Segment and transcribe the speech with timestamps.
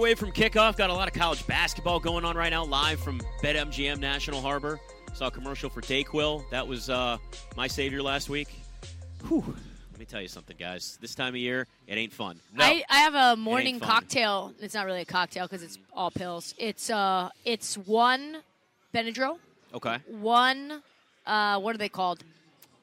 [0.00, 0.78] away from kickoff.
[0.78, 4.80] Got a lot of college basketball going on right now, live from BetMGM National Harbor.
[5.12, 6.48] Saw a commercial for Dayquil.
[6.50, 7.18] That was uh,
[7.54, 8.48] my savior last week.
[9.28, 9.44] Whew.
[9.92, 10.96] Let me tell you something, guys.
[11.02, 12.40] This time of year, it ain't fun.
[12.58, 13.88] I, I have a morning fun.
[13.90, 14.54] cocktail.
[14.58, 16.54] It's not really a cocktail because it's all pills.
[16.56, 18.38] It's uh, it's one
[18.94, 19.36] Benadryl,
[19.74, 19.98] Okay.
[20.08, 20.82] one
[21.26, 22.24] uh, what are they called?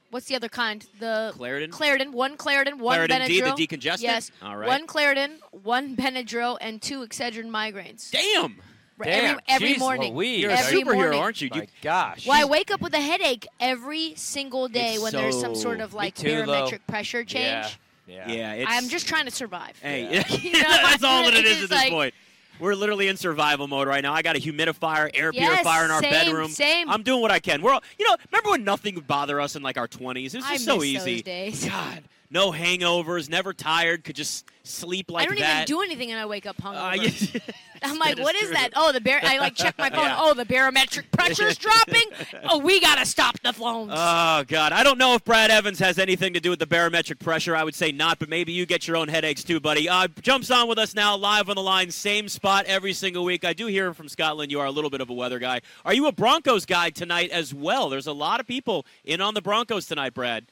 [0.10, 0.86] What's the other kind?
[1.00, 1.70] The Claritin?
[1.70, 2.12] Claritin.
[2.12, 2.78] One Claritin.
[2.80, 4.02] One Claritin D, the decongestant?
[4.02, 4.32] Yes.
[4.42, 4.68] All right.
[4.68, 8.12] One Claritin, one Benadryl, and two Excedrin migraines.
[8.12, 8.58] Damn.
[9.00, 10.16] Every, Damn, every jeez morning.
[10.16, 10.40] Louise.
[10.42, 11.20] You're a every superhero, morning.
[11.20, 11.50] aren't you?
[11.54, 12.26] You- My gosh.
[12.26, 15.82] Well, I wake up with a headache every single day It's when there's some sort
[15.82, 16.46] of like too, though.
[16.48, 17.78] barometric pressure change.
[18.08, 18.26] Yeah.
[18.28, 18.32] Yeah.
[18.32, 19.78] Yeah, it's, I'm just trying to survive.
[19.82, 20.06] Hey,
[20.42, 22.14] You know, that's all that it's at this like- point.
[22.60, 24.14] We're literally in survival mode right now.
[24.14, 26.50] I got a humidifier, air Yes, purifier in our same, bedroom.
[26.50, 26.90] same.
[26.90, 27.62] I'm doing what I can.
[27.62, 30.18] We're all, you know, remember when nothing would bother us in like our 20s?
[30.18, 31.22] It was just I so easy.
[31.68, 35.32] God, no hangovers, never tired, could just sleep like that.
[35.32, 35.70] I don't that.
[35.70, 37.42] even do anything and I wake up hungover.
[37.78, 37.90] Uh.
[37.90, 38.72] I'm like, what is is that?
[38.76, 39.20] Oh, the bar.
[39.22, 40.00] I like check my phone.
[40.06, 40.18] Yeah.
[40.20, 42.04] Oh, the barometric pressure's dropping.
[42.50, 43.92] Oh, we gotta stop the phones.
[43.94, 47.20] Oh God, I don't know if Brad Evans has anything to do with the barometric
[47.20, 47.56] pressure.
[47.56, 49.88] I would say not, but maybe you get your own headaches too, buddy.
[49.88, 53.46] Uh, jumps on with us now, live on the line, same spot every single week.
[53.46, 54.52] I do hear from Scotland.
[54.52, 55.62] You are a little bit of a weather guy.
[55.86, 57.90] Are you a Broncos guy tonight as well?
[57.90, 60.48] There's a lot of people in on the Broncos tonight, Brad.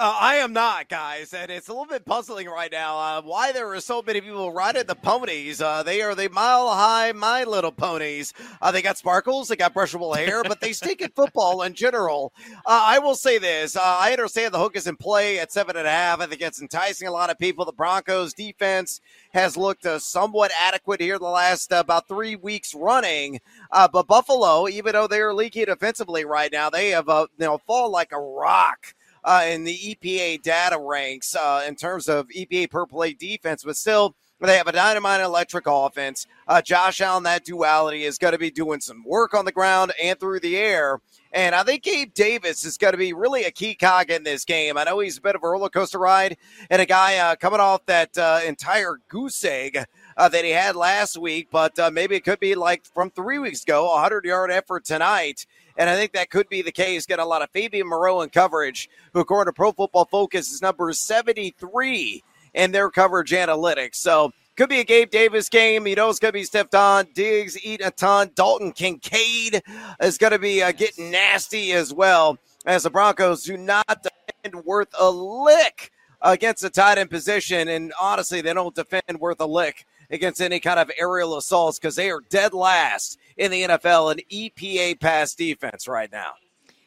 [0.00, 2.96] Uh, I am not, guys, and it's a little bit puzzling right now.
[2.96, 5.60] Uh, why there are so many people riding the ponies?
[5.60, 8.32] Uh, they are the mile high, my little ponies.
[8.62, 12.32] Uh, they got sparkles, they got brushable hair, but they stink at football in general.
[12.64, 15.76] Uh, I will say this: uh, I understand the hook is in play at seven
[15.76, 16.20] and a half.
[16.20, 17.66] I think it's enticing a lot of people.
[17.66, 19.02] The Broncos defense
[19.34, 23.38] has looked somewhat adequate here the last about three weeks running.
[23.70, 27.92] But Buffalo, even though they are leaky defensively right now, they have you know fallen
[27.92, 32.86] like a rock uh, in the EPA data ranks uh, in terms of EPA per
[32.86, 34.14] play defense, but still.
[34.42, 36.26] They have a dynamite electric offense.
[36.48, 39.92] Uh, Josh Allen, that duality is going to be doing some work on the ground
[40.02, 41.02] and through the air.
[41.32, 44.44] And I think Gabe Davis is going to be really a key cog in this
[44.44, 44.76] game.
[44.76, 46.36] I know he's a bit of a roller coaster ride
[46.70, 49.84] and a guy uh, coming off that uh, entire goose egg
[50.16, 53.38] uh, that he had last week, but uh, maybe it could be like from three
[53.38, 55.46] weeks ago, a 100 yard effort tonight.
[55.76, 57.06] And I think that could be the case.
[57.06, 60.62] Get a lot of Fabian Moreau in coverage, who, according to Pro Football Focus, is
[60.62, 62.22] number 73
[62.54, 63.96] in their coverage analytics.
[63.96, 65.86] So could be a Gabe Davis game.
[65.86, 68.30] You know it's going to be Stefon Diggs eating a ton.
[68.34, 69.62] Dalton Kincaid
[70.02, 74.64] is going to be uh, getting nasty as well as the Broncos do not defend
[74.64, 77.68] worth a lick against the tight end position.
[77.68, 81.96] And honestly, they don't defend worth a lick against any kind of aerial assaults because
[81.96, 86.32] they are dead last in the NFL in EPA pass defense right now.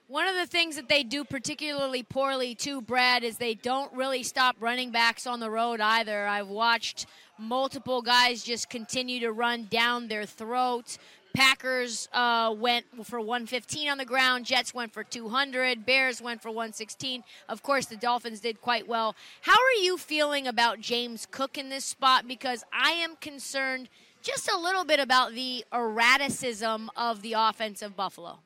[0.07, 4.21] One of the things that they do particularly poorly too, Brad, is they don't really
[4.21, 6.27] stop running backs on the road either.
[6.27, 7.07] I've watched
[7.39, 10.99] multiple guys just continue to run down their throats.
[11.33, 14.45] Packers uh, went for 115 on the ground.
[14.45, 15.85] Jets went for 200.
[15.85, 17.23] Bears went for 116.
[17.49, 19.15] Of course, the Dolphins did quite well.
[19.41, 22.27] How are you feeling about James Cook in this spot?
[22.27, 23.89] Because I am concerned
[24.21, 28.39] just a little bit about the erraticism of the offense of Buffalo.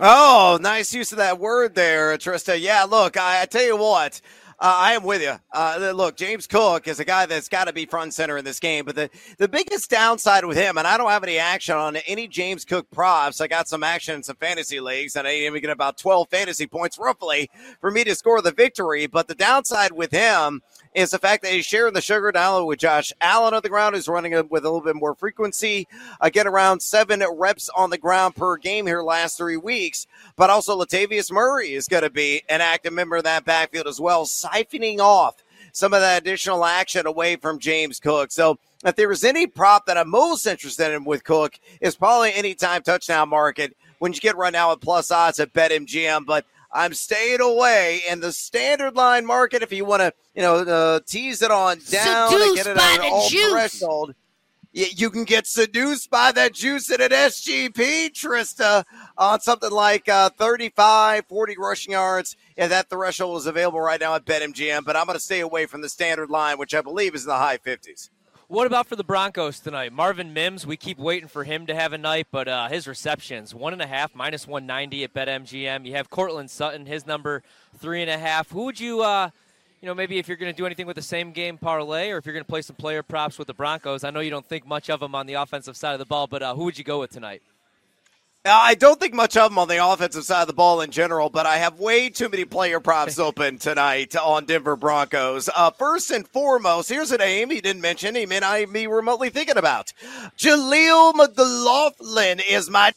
[0.00, 2.60] Oh, nice use of that word there, Trista.
[2.60, 4.20] Yeah, look, I, I tell you what,
[4.58, 5.34] uh, I am with you.
[5.52, 8.44] Uh, look, James Cook is a guy that's got to be front and center in
[8.44, 8.84] this game.
[8.84, 12.28] But the, the biggest downside with him, and I don't have any action on any
[12.28, 13.40] James Cook props.
[13.40, 16.66] I got some action in some fantasy leagues, and I even get about 12 fantasy
[16.66, 17.50] points roughly
[17.80, 19.06] for me to score the victory.
[19.06, 20.62] But the downside with him
[20.94, 23.94] is the fact that he's sharing the sugar down with Josh Allen on the ground,
[23.94, 25.88] who's running it with a little bit more frequency.
[26.20, 30.06] Again, around seven reps on the ground per game here last three weeks.
[30.36, 34.00] But also Latavius Murray is going to be an active member of that backfield as
[34.00, 38.30] well, siphoning off some of that additional action away from James Cook.
[38.30, 42.32] So if there is any prop that I'm most interested in with Cook, is probably
[42.32, 46.26] anytime touchdown market when you get right now at plus odds at BetMGM.
[46.26, 50.56] But I'm staying away in the standard line market if you want to, you know,
[50.56, 53.50] uh, tease it on down and get it on an all juice.
[53.52, 54.14] threshold.
[54.74, 58.84] Y- You can get seduced by that juice at an SGP, Trista,
[59.16, 62.36] on something like uh, 35, 40 rushing yards.
[62.58, 65.66] Yeah, that threshold is available right now at BetMGM, but I'm going to stay away
[65.66, 68.10] from the standard line, which I believe is in the high 50s.
[68.48, 69.90] What about for the Broncos tonight?
[69.90, 73.54] Marvin Mims, we keep waiting for him to have a night, but uh, his receptions,
[73.54, 75.86] one and a half, minus 190 at BetMGM.
[75.86, 77.42] You have Courtland Sutton, his number,
[77.78, 78.50] three and a half.
[78.50, 79.30] Who would you, uh,
[79.80, 82.18] you know, maybe if you're going to do anything with the same game parlay or
[82.18, 84.04] if you're going to play some player props with the Broncos?
[84.04, 86.26] I know you don't think much of them on the offensive side of the ball,
[86.26, 87.40] but uh, who would you go with tonight?
[88.46, 91.30] I don't think much of them on the offensive side of the ball in general,
[91.30, 95.48] but I have way too many player props open tonight on Denver Broncos.
[95.56, 98.14] Uh, first and foremost, here's a name he didn't mention.
[98.14, 99.94] He may not be remotely thinking about.
[100.36, 102.92] Jaleel McLaughlin is my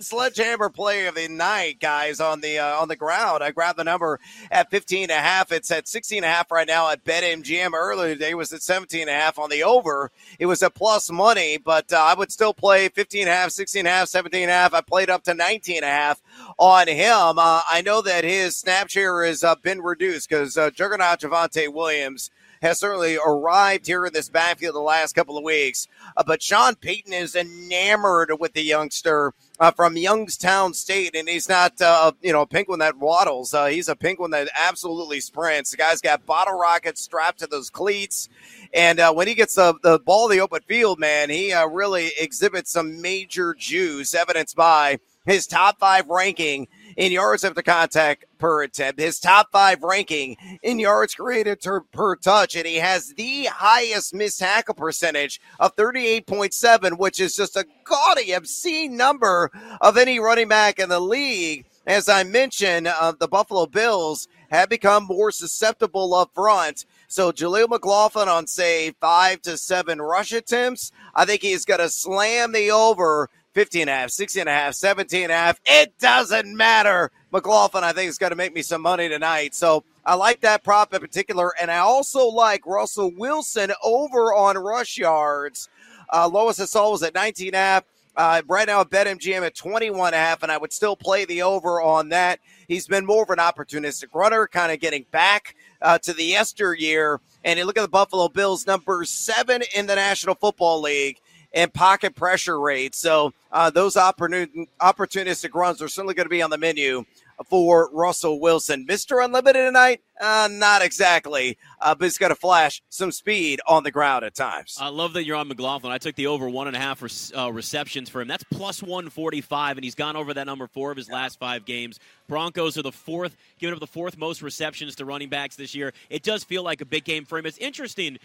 [0.00, 2.20] sledgehammer play of the night, guys.
[2.20, 4.20] On the uh, on the ground, I grabbed the number
[4.52, 5.50] at 15 and a half.
[5.50, 7.72] It's at 16 and a half right now at BetMGM.
[7.72, 10.12] Earlier today was at 17 and a half on the over.
[10.38, 13.50] It was at plus money, but uh, I would still play 15 and a half,
[13.50, 14.74] 16 and a half, 17 and a half.
[14.74, 16.22] I played up to 19 and a half
[16.58, 17.38] on him.
[17.38, 21.72] Uh, I know that his snap share has uh, been reduced because uh, Juggernaut Javonte
[21.72, 22.30] Williams
[22.62, 25.86] has certainly arrived here in this backfield the last couple of weeks.
[26.16, 31.48] Uh, but Sean Payton is enamored with the youngster uh, from Youngstown State, and he's
[31.48, 33.52] not, uh, you know, a penguin that waddles.
[33.52, 35.70] Uh, he's a penguin that absolutely sprints.
[35.70, 38.28] The guy's got bottle rockets strapped to those cleats.
[38.72, 42.10] And uh, when he gets the, the ball the open field, man, he uh, really
[42.18, 48.64] exhibits some major juice, evidenced by his top five ranking in yards after contact per
[48.64, 53.44] attempt, his top five ranking in yards created ter- per touch, and he has the
[53.44, 60.18] highest missed tackle percentage of 38.7, which is just a gaudy, obscene number of any
[60.18, 61.66] running back in the league.
[61.86, 66.84] As I mentioned, uh, the Buffalo Bills have become more susceptible up front.
[67.06, 70.90] So Jaleel McLaughlin on say five to seven rush attempts.
[71.14, 74.52] I think he's going to slam the over 15 and a half, 16 and a
[74.52, 75.60] half, 17 and a half.
[75.66, 77.10] It doesn't matter.
[77.32, 79.52] McLaughlin, I think, is going to make me some money tonight.
[79.52, 81.52] So I like that prop in particular.
[81.60, 85.68] And I also like Russell Wilson over on rush yards.
[86.08, 87.84] Uh, saw was at 19 and a half.
[88.16, 91.24] Uh, right now at BetMGM at 21 and a half, and I would still play
[91.24, 92.38] the over on that.
[92.68, 97.20] He's been more of an opportunistic runner, kind of getting back uh, to the yesteryear.
[97.44, 101.20] And you look at the Buffalo Bills, number seven in the National Football League
[101.52, 102.94] and pocket pressure rate.
[102.94, 107.04] So uh, those opportunistic runs are certainly going to be on the menu
[107.46, 108.86] for Russell Wilson.
[108.86, 109.24] Mr.
[109.24, 110.00] Unlimited tonight?
[110.20, 114.34] Uh, not exactly, uh, but he's got to flash some speed on the ground at
[114.34, 114.76] times.
[114.80, 115.92] I love that you're on McLaughlin.
[115.92, 117.02] I took the over one and a half
[117.36, 118.26] uh, receptions for him.
[118.26, 122.00] That's plus 145, and he's gone over that number four of his last five games.
[122.26, 125.92] Broncos are the fourth, giving up the fourth most receptions to running backs this year.
[126.10, 127.46] It does feel like a big game for him.
[127.46, 128.18] It's interesting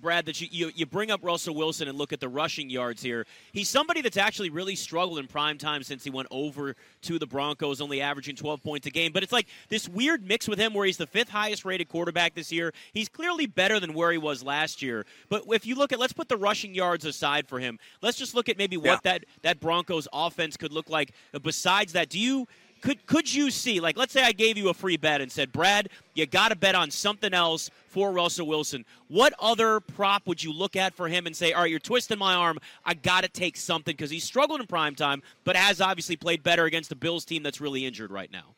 [0.00, 3.02] Brad, that you, you, you bring up Russell Wilson and look at the rushing yards
[3.02, 3.26] here.
[3.52, 7.26] He's somebody that's actually really struggled in prime time since he went over to the
[7.26, 9.12] Broncos, only averaging 12 points a game.
[9.12, 12.34] But it's like this weird mix with him where he's the fifth highest rated quarterback
[12.34, 12.72] this year.
[12.92, 15.04] He's clearly better than where he was last year.
[15.28, 17.78] But if you look at, let's put the rushing yards aside for him.
[18.02, 18.98] Let's just look at maybe what yeah.
[19.04, 21.12] that, that Broncos offense could look like.
[21.42, 22.46] Besides that, do you
[22.86, 25.50] could could you see like let's say I gave you a free bet and said
[25.50, 30.40] Brad you got to bet on something else for Russell Wilson what other prop would
[30.40, 33.24] you look at for him and say all right you're twisting my arm I got
[33.24, 36.88] to take something because he's struggled in prime time but has obviously played better against
[36.88, 38.54] the Bills team that's really injured right now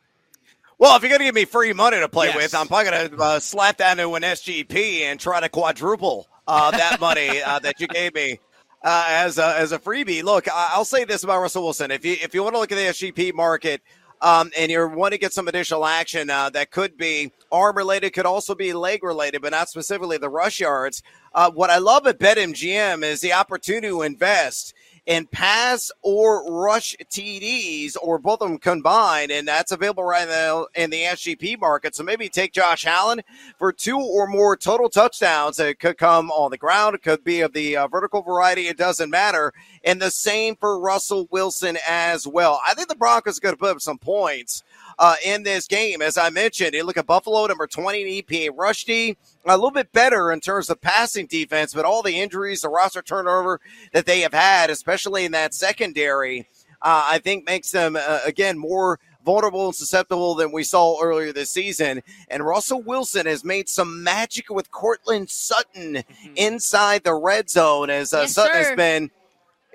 [0.81, 2.37] well, if you're going to give me free money to play yes.
[2.37, 6.29] with, I'm probably going to uh, slap that into an SGP and try to quadruple
[6.47, 8.39] uh, that money uh, that you gave me
[8.83, 10.23] uh, as a, as a freebie.
[10.23, 12.77] Look, I'll say this about Russell Wilson: if you if you want to look at
[12.77, 13.83] the SGP market,
[14.20, 18.12] um, and you want to get some additional action uh, that could be arm related,
[18.12, 21.03] could also be leg related, but not specifically the rush yards.
[21.35, 24.75] Uh, what I love at BetMGM is the opportunity to invest
[25.09, 29.31] in pass or rush TDs or both of them combined.
[29.31, 31.97] And that's available right now in the SGP market.
[31.97, 33.23] So maybe take Josh Allen
[33.59, 35.59] for two or more total touchdowns.
[35.59, 36.95] It could come on the ground.
[36.95, 38.69] It could be of the uh, vertical variety.
[38.69, 39.55] It doesn't matter.
[39.83, 42.61] And the same for Russell Wilson as well.
[42.67, 44.62] I think the Broncos are going to put up some points
[44.99, 46.02] uh, in this game.
[46.02, 49.71] As I mentioned, you look at Buffalo, number 20 in EPA rush D, a little
[49.71, 53.61] bit better in terms of passing defense, but all the injuries, the roster turnover
[53.93, 56.47] that they have had, especially in that secondary,
[56.83, 61.33] uh, I think makes them, uh, again, more vulnerable and susceptible than we saw earlier
[61.33, 62.02] this season.
[62.28, 66.33] And Russell Wilson has made some magic with Courtland Sutton mm-hmm.
[66.37, 68.69] inside the red zone as uh, yes, Sutton sir.
[68.69, 69.11] has been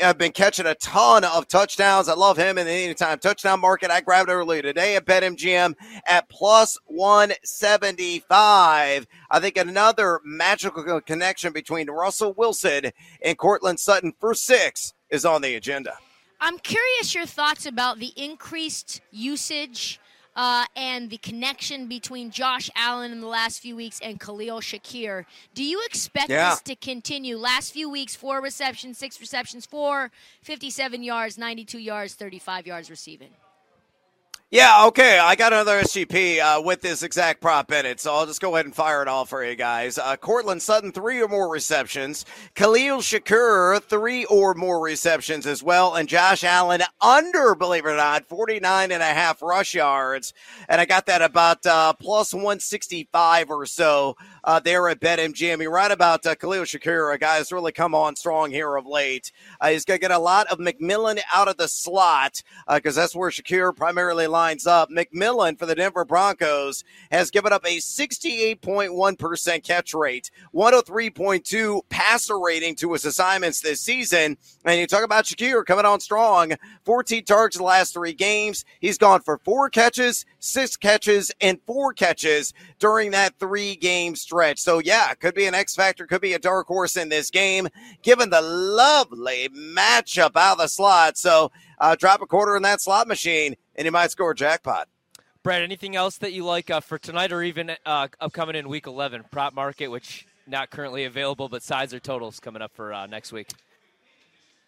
[0.04, 2.10] I've been catching a ton of touchdowns.
[2.10, 3.92] I love him in the anytime touchdown market.
[3.92, 9.08] I grabbed earlier today at BetMGM at plus 175.
[9.32, 12.92] I think another magical connection between Russell Wilson
[13.24, 15.94] and Courtland Sutton for six is on the agenda.
[16.42, 20.02] I'm curious your thoughts about the increased usage
[20.36, 25.26] uh, and the connection between Josh Allen in the last few weeks and Khalil Shakir.
[25.54, 26.52] Do you expect yeah.
[26.52, 27.38] this to continue?
[27.38, 30.12] Last few weeks, four receptions, six receptions, four,
[30.42, 33.32] 57 yards, 92 yards, 35 yards receiving.
[34.54, 35.18] Yeah, okay.
[35.18, 38.54] I got another SGP uh, with this exact prop in it, so I'll just go
[38.54, 39.98] ahead and fire it all for you guys.
[39.98, 42.24] Uh, Courtland Sutton, three or more receptions.
[42.54, 45.96] Khalil Shakir, three or more receptions as well.
[45.96, 50.36] And Josh Allen, under, believe it or not, 49 and a half rush yards.
[50.70, 55.64] And I got that about uh, plus 165 or so uh, there at BetMGM.
[55.64, 58.86] You're right about uh, Khalil Shakir, a guy who's really come on strong here of
[58.86, 59.32] late.
[59.60, 63.02] Uh, he's going to get a lot of McMillian out of the slot because uh,
[63.02, 64.90] that's where Shakir primarily lies lines up.
[64.90, 72.76] McMillian for the Denver Broncos has given up a 68.1% catch rate, 103.2 passer rating
[72.76, 74.36] to his assignments this season.
[74.66, 76.52] And you talk about Shakir coming on strong,
[76.84, 78.66] 14 targets the last three games.
[78.82, 84.60] He's gone for four catches, six catches, and four catches during that three game stretch.
[84.60, 87.70] So, yeah, could be an X factor, could be a dark horse in this game,
[88.02, 91.18] given the lovely matchup out of the slot.
[91.18, 94.88] So, uh, drop a quarter in that slot machine, and you might score a jackpot.
[95.44, 98.88] Brad, anything else that you like uh, for tonight or even uh, upcoming in Week
[98.88, 99.26] 11?
[99.30, 103.34] Prop market, which not currently available, but sides or totals coming up for uh, next
[103.34, 103.50] week.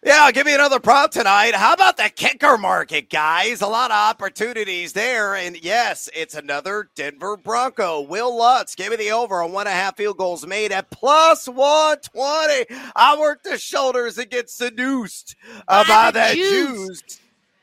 [0.04, 1.54] Yeah, give me another prop tonight.
[1.54, 3.60] How about the kicker market, guys?
[3.60, 5.34] A lot of opportunities there.
[5.34, 8.02] And yes, it's another Denver Bronco.
[8.02, 10.90] Will Lutz give me the over on one and a half field goals made at
[10.90, 12.80] plus 120.
[12.94, 15.34] I work the shoulders and get seduced
[15.66, 17.18] uh, by that juice.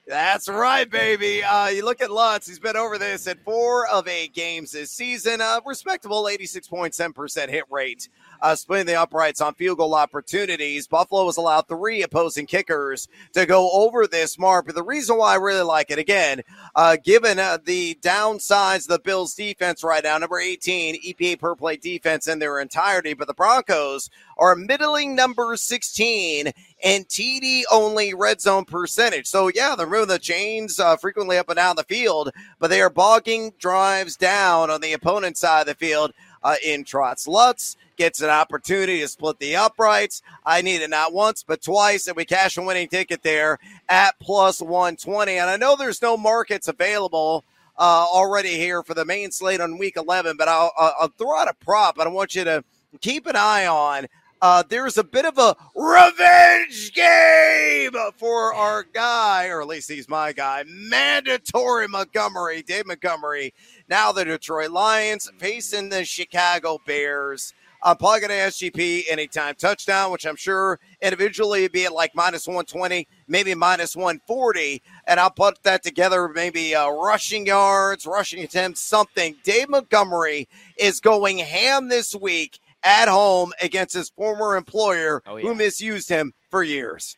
[0.06, 1.44] That's right, baby.
[1.44, 4.92] Uh, you look at Lutz; he's been over this at four of eight games this
[4.92, 5.40] season.
[5.40, 8.10] A respectable 86.7% hit rate
[8.44, 10.86] uh, splitting the uprights on field goal opportunities.
[10.86, 14.66] Buffalo has allowed three opposing kickers to go over this mark.
[14.66, 16.42] But the reason why I really like it, again,
[16.76, 21.56] uh, given uh, the downsides of the Bills defense right now, number 18, EPA per
[21.56, 26.52] play defense in their entirety, but the Broncos are middling number 16
[26.84, 29.28] and TD only red zone percentage.
[29.28, 32.82] So, yeah, they're moving the chains uh, frequently up and down the field, but they
[32.82, 36.12] are bogging drives down on the opponent's side of the field
[36.44, 37.28] uh, in trots.
[37.28, 40.22] Lutz gets an opportunity to split the uprights.
[40.46, 44.18] I need it not once, but twice, and we cash a winning ticket there at
[44.20, 45.34] plus 120.
[45.34, 47.44] And I know there's no markets available
[47.78, 51.48] uh, already here for the main slate on week 11, but I'll, I'll throw out
[51.48, 52.64] a prop, and I want you to
[53.02, 54.08] keep an eye on.
[54.44, 60.10] Uh, there's a bit of a revenge game for our guy, or at least he's
[60.10, 63.54] my guy, mandatory Montgomery, Dave Montgomery.
[63.88, 67.54] Now the Detroit Lions facing the Chicago Bears.
[67.82, 72.46] I'm plugging an SGP anytime touchdown, which I'm sure individually would be at like minus
[72.46, 74.82] 120, maybe minus 140.
[75.08, 79.38] And I'll put that together, maybe uh, rushing yards, rushing attempts, something.
[79.46, 85.48] Dave Montgomery is going ham this week at home against his former employer oh, yeah.
[85.48, 87.16] who misused him for years.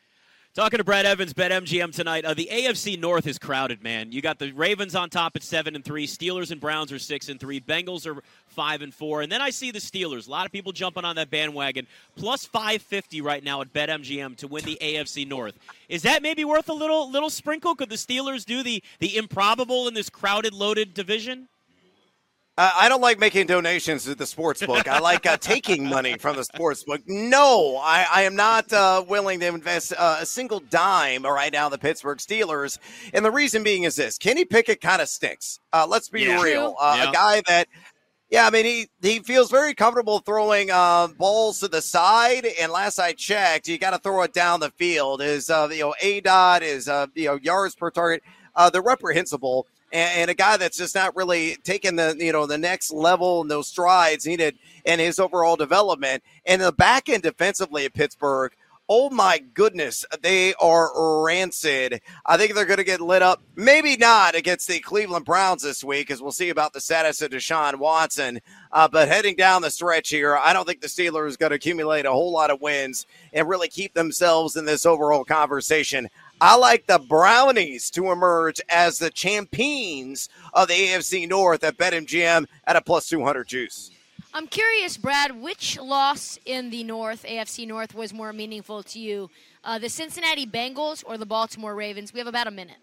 [0.55, 2.23] Talking to Brad Evans, Bet MGM tonight.
[2.23, 4.13] Uh, the AFC North is crowded, man.
[4.13, 6.07] You got the Ravens on top at seven and three.
[6.07, 7.59] Steelers and Browns are six and three.
[7.59, 9.21] Bengals are five and four.
[9.21, 10.29] And then I see the Steelers.
[10.29, 11.87] A lot of people jumping on that bandwagon.
[12.15, 15.59] Plus five fifty right now at Bet MGM to win the AFC North.
[15.89, 17.75] Is that maybe worth a little little sprinkle?
[17.75, 21.49] Could the Steelers do the the improbable in this crowded, loaded division?
[22.57, 24.87] Uh, I don't like making donations to the sports book.
[24.87, 27.01] I like uh, taking money from the sports book.
[27.05, 31.65] No, I, I am not uh, willing to invest uh, a single dime right now
[31.65, 32.77] in the Pittsburgh Steelers.
[33.13, 35.59] And the reason being is this Kenny Pickett kind of stinks.
[35.73, 36.41] Uh, let's be yeah.
[36.41, 36.77] real.
[36.79, 37.09] Uh, yeah.
[37.09, 37.67] A guy that,
[38.29, 42.47] yeah, I mean, he, he feels very comfortable throwing balls to the side.
[42.61, 45.19] And last I checked, you got to throw it down the field.
[45.19, 48.23] His, you know, A dot is, you know, yards per target.
[48.71, 52.91] they're reprehensible and, a guy that's just not really taking the you know the next
[52.91, 56.23] level and those strides needed in his overall development.
[56.45, 58.53] And the back end defensively at Pittsburgh.
[58.87, 62.01] Oh my goodness, they are rancid.
[62.23, 63.41] I think they're going to get lit up.
[63.55, 67.31] Maybe not against the Cleveland Browns this week, as we'll see about the status of
[67.31, 68.41] Deshaun Watson.
[68.71, 71.55] Uh, but heading down the stretch here, I don't think the Steelers are going to
[71.55, 76.07] accumulate a whole lot of wins and really keep themselves in this overall conversation.
[76.41, 82.47] I like the Brownies to emerge as the champions of the AFC North at BetMGM
[82.65, 83.91] at a plus 200 juice.
[84.33, 89.29] I'm curious, Brad, which loss in the North, AFC North, was more meaningful to you?
[89.63, 92.13] Uh, the Cincinnati Bengals or the Baltimore Ravens?
[92.13, 92.75] We have about a minute.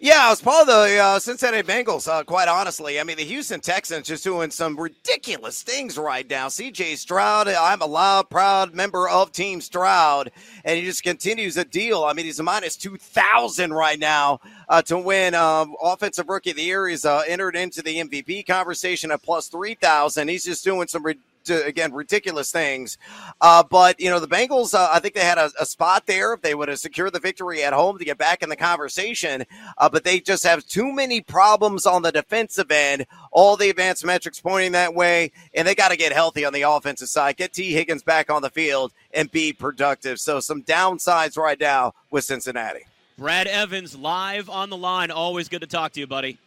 [0.00, 3.00] Yeah, I was part of the uh, Cincinnati Bengals, uh, quite honestly.
[3.00, 6.46] I mean, the Houston Texans just doing some ridiculous things right now.
[6.46, 10.30] CJ Stroud, I'm a loud, proud member of Team Stroud,
[10.64, 12.04] and he just continues a deal.
[12.04, 14.38] I mean, he's a minus 2,000 right now
[14.68, 16.86] uh, to win um, Offensive Rookie of the Year.
[16.86, 20.28] He's uh, entered into the MVP conversation at plus 3,000.
[20.28, 22.96] He's just doing some ridiculous to, again, ridiculous things.
[23.40, 26.32] Uh, but, you know, the Bengals, uh, I think they had a, a, spot there
[26.32, 29.44] if they would have secured the victory at home to get back in the conversation.
[29.76, 33.06] Uh, but they just have too many problems on the defensive end.
[33.32, 35.32] All the advanced metrics pointing that way.
[35.54, 38.42] And they got to get healthy on the offensive side, get Tee Higgins back on
[38.42, 40.20] the field and be productive.
[40.20, 42.86] So some downsides right now with Cincinnati.
[43.18, 45.10] Brad Evans live on the line.
[45.10, 46.38] Always good to talk to you, buddy.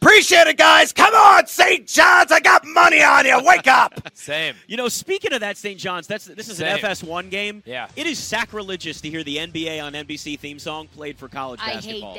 [0.00, 0.92] Appreciate it, guys.
[0.92, 1.86] Come on, St.
[1.86, 2.30] John's.
[2.30, 3.38] I got money on you.
[3.42, 3.94] Wake up.
[4.14, 4.54] Same.
[4.66, 5.78] You know, speaking of that, St.
[5.78, 6.76] John's, that's this is Same.
[6.76, 7.62] an FS1 game.
[7.66, 7.88] Yeah.
[7.96, 11.74] It is sacrilegious to hear the NBA on NBC theme song played for college I
[11.74, 12.14] basketball.
[12.14, 12.18] hate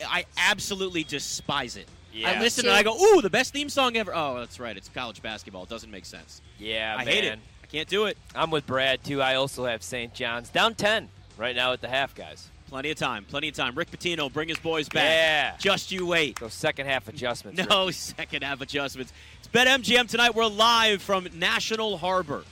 [0.00, 0.06] that.
[0.08, 1.86] I absolutely despise it.
[2.12, 2.30] Yeah.
[2.30, 4.76] I listen and I go, "Ooh, the best theme song ever." Oh, that's right.
[4.76, 5.62] It's college basketball.
[5.64, 6.40] It doesn't make sense.
[6.58, 7.14] Yeah, I man.
[7.14, 7.38] hate it.
[7.62, 8.16] I can't do it.
[8.34, 9.22] I'm with Brad too.
[9.22, 10.12] I also have St.
[10.12, 11.08] John's down 10
[11.38, 12.48] right now at the half, guys.
[12.70, 13.24] Plenty of time.
[13.24, 13.74] Plenty of time.
[13.74, 15.02] Rick Pitino, bring his boys back.
[15.02, 15.56] Yeah.
[15.58, 16.38] Just you wait.
[16.38, 17.60] Those second half adjustments.
[17.68, 19.12] No second half adjustments.
[19.40, 20.36] It's BetMGM tonight.
[20.36, 22.44] We're live from National Harbor.